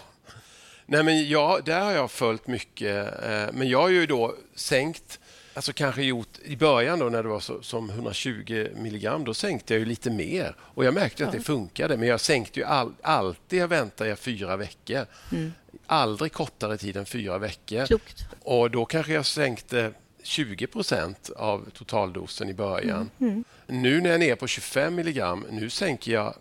[0.86, 3.23] Nej, men jag, där har jag följt mycket.
[3.23, 5.19] Eh, men jag har ju då sänkt
[5.55, 9.73] alltså kanske gjort i början då när det var så, som 120 milligram, då sänkte
[9.73, 11.27] jag ju lite mer och jag märkte ja.
[11.27, 11.97] att det funkade.
[11.97, 15.05] Men jag sänkte ju all, alltid, jag väntade jag fyra veckor.
[15.31, 15.53] Mm.
[15.88, 17.86] Aldrig kortare tid än fyra veckor.
[17.86, 18.25] Klokt.
[18.43, 19.91] Och då kanske jag sänkte
[20.26, 23.09] 20 procent av totaldosen i början.
[23.19, 23.34] Mm.
[23.34, 23.43] Mm.
[23.67, 26.36] Nu när jag är nere på 25 milligram, nu sänker jag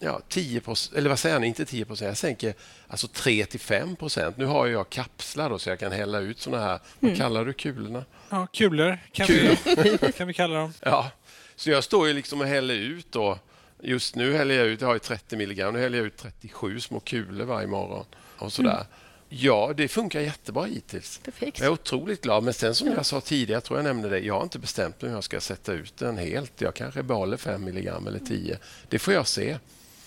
[0.00, 0.62] ja, 10
[0.96, 2.54] eller vad säger jag, inte 10 procent, jag sänker
[2.88, 4.36] alltså 3 till 5 procent.
[4.36, 6.80] Nu har jag kapslar då, så jag kan hälla ut såna här, mm.
[7.00, 8.04] vad kallar du kulorna?
[8.28, 9.82] Ja, kulor kan, kulor.
[9.82, 10.72] Vi, kan vi kalla dem.
[10.80, 11.10] Ja,
[11.56, 13.38] så jag står ju liksom och häller ut då.
[13.82, 17.00] Just nu häller jag ut, jag har 30 milligram, nu häller jag ut 37 små
[17.00, 18.04] kulor varje morgon
[18.38, 18.70] och sådär.
[18.70, 18.86] Mm.
[19.32, 21.20] Ja, det funkar jättebra hittills.
[21.24, 21.58] Perfekt.
[21.58, 22.42] Jag är otroligt glad.
[22.44, 25.02] Men sen som jag sa tidigare, jag tror jag nämnde det, jag har inte bestämt
[25.02, 26.60] mig om jag ska sätta ut den helt.
[26.60, 28.58] Jag kanske behåller 5 milligram eller 10.
[28.88, 29.58] Det får jag se.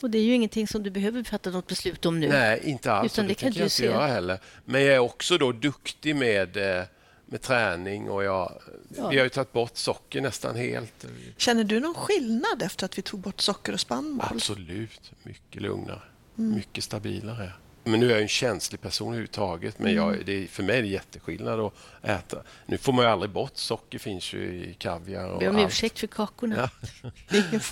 [0.01, 2.29] Och det är ju ingenting som du behöver fatta något beslut om nu.
[2.29, 3.13] Nej, inte alls.
[3.13, 4.39] Utan det, det kan jag inte göra heller.
[4.65, 6.83] Men jag är också då duktig med, eh,
[7.25, 8.61] med träning och jag,
[8.97, 9.09] ja.
[9.09, 11.05] vi har ju tagit bort socker nästan helt.
[11.37, 14.27] Känner du någon skillnad efter att vi tog bort socker och spannmål?
[14.31, 15.11] Absolut.
[15.23, 16.01] Mycket lugnare.
[16.37, 16.55] Mm.
[16.55, 17.51] Mycket stabilare.
[17.83, 19.79] Men nu är jag en känslig person överhuvudtaget.
[19.79, 20.23] Men jag, mm.
[20.25, 22.37] det, för mig är det jätteskillnad att äta.
[22.65, 25.67] Nu får man ju aldrig bort socker, finns ju i kaviar och Be om allt.
[25.67, 26.69] ursäkt för kakorna.
[27.01, 27.09] Ja.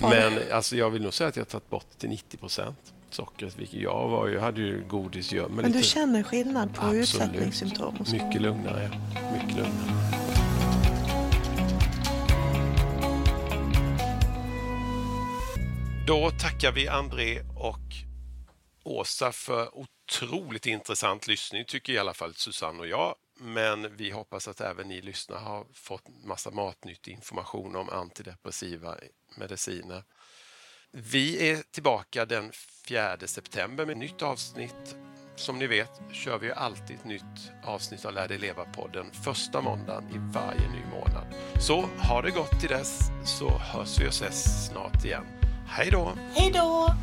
[0.00, 3.58] men alltså, jag vill nog säga att jag har tagit bort till 90 procent sockret.
[3.58, 5.48] Vilket jag var jag hade ju godisgömmor.
[5.48, 5.78] Men lite.
[5.78, 7.02] du känner skillnad på Absolut.
[7.02, 7.94] utsättningssymptom?
[8.12, 8.90] Mycket lugnare.
[9.32, 10.22] Mycket lugnare.
[16.06, 17.78] Då tackar vi André och
[18.84, 19.78] Åsa för
[20.12, 23.14] otroligt intressant lyssning tycker i alla fall Susanne och jag.
[23.40, 28.96] Men vi hoppas att även ni lyssnare har fått massa matnyttig information om antidepressiva
[29.36, 30.02] mediciner.
[30.90, 32.52] Vi är tillbaka den
[32.88, 34.96] 4 september med ett nytt avsnitt.
[35.36, 40.08] Som ni vet kör vi alltid ett nytt avsnitt av Lär dig leva-podden första måndagen
[40.08, 41.34] i varje ny månad.
[41.60, 45.26] Så ha det gott till dess så hörs vi och ses snart igen.
[45.68, 46.12] Hej då!
[46.34, 46.94] Hej då!